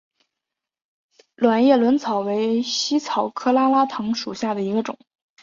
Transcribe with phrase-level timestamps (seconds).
[1.35, 4.97] 卵叶轮草为茜草科拉拉藤属下的一个种。